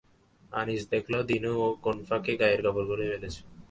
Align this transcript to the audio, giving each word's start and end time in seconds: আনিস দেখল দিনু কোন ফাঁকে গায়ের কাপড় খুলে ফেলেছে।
আনিস 0.51 0.81
দেখল 0.93 1.13
দিনু 1.29 1.51
কোন 1.83 1.97
ফাঁকে 2.07 2.33
গায়ের 2.41 2.61
কাপড় 2.65 2.85
খুলে 2.89 3.05
ফেলেছে। 3.11 3.41